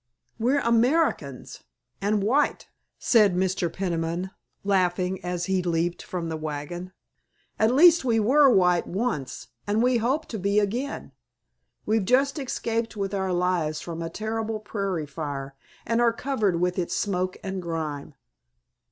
[0.39, 3.71] "We're Americans—and white," said Mr.
[3.71, 4.31] Peniman
[4.63, 6.91] laughing, as he leaped from the wagon.
[7.59, 11.11] "At least we were white once, and we hope to be again.
[11.85, 15.53] We've just escaped with our lives from a terrible prairie fire,
[15.85, 18.15] and are covered with its smoke and grime."